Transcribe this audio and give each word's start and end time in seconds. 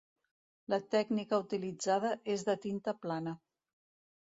La 0.73 0.79
tècnica 0.95 1.39
utilitzada 1.43 2.13
és 2.39 2.47
de 2.51 2.57
tinta 2.67 2.97
plana. 3.05 3.37